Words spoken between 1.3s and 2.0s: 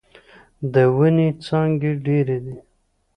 څانګې